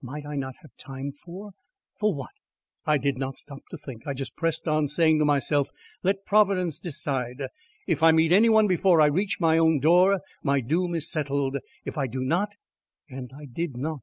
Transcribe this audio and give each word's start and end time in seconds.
Might 0.00 0.24
I 0.24 0.34
not 0.36 0.54
have 0.62 0.74
time 0.78 1.12
for 1.12 1.50
for 2.00 2.14
what? 2.14 2.30
I 2.86 2.96
did 2.96 3.18
not 3.18 3.36
stop 3.36 3.58
to 3.70 3.76
think; 3.76 4.06
I 4.06 4.14
just 4.14 4.34
pressed 4.34 4.66
on, 4.66 4.88
saying 4.88 5.18
to 5.18 5.26
myself, 5.26 5.68
"Let 6.02 6.24
Providence 6.24 6.78
decide. 6.78 7.42
If 7.86 8.02
I 8.02 8.10
meet 8.10 8.32
any 8.32 8.48
one 8.48 8.66
before 8.66 9.02
I 9.02 9.08
reach 9.08 9.40
my 9.40 9.58
own 9.58 9.80
door, 9.80 10.20
my 10.42 10.62
doom 10.62 10.94
is 10.94 11.10
settled. 11.10 11.58
If 11.84 11.98
I 11.98 12.06
do 12.06 12.20
not" 12.22 12.52
And 13.10 13.30
I 13.36 13.44
did 13.44 13.76
not. 13.76 14.00